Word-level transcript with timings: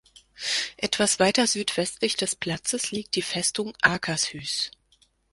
Etwas 0.77 1.19
weiter 1.19 1.45
südwestlich 1.45 2.15
des 2.15 2.35
Platzes 2.35 2.89
liegt 2.89 3.13
die 3.15 3.21
Festung 3.21 3.77
Akershus. 3.83 4.71